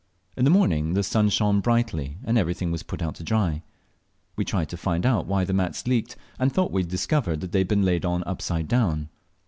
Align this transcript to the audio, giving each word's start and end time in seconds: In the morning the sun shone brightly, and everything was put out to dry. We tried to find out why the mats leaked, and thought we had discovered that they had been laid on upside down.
In 0.35 0.45
the 0.45 0.49
morning 0.49 0.95
the 0.95 1.03
sun 1.03 1.29
shone 1.29 1.59
brightly, 1.59 2.17
and 2.23 2.35
everything 2.35 2.71
was 2.71 2.81
put 2.81 3.03
out 3.03 3.13
to 3.17 3.23
dry. 3.23 3.61
We 4.35 4.43
tried 4.43 4.69
to 4.69 4.75
find 4.77 5.05
out 5.05 5.27
why 5.27 5.45
the 5.45 5.53
mats 5.53 5.85
leaked, 5.85 6.15
and 6.39 6.51
thought 6.51 6.71
we 6.71 6.81
had 6.81 6.89
discovered 6.89 7.39
that 7.41 7.51
they 7.51 7.59
had 7.59 7.67
been 7.67 7.85
laid 7.85 8.03
on 8.03 8.23
upside 8.25 8.67
down. 8.67 9.09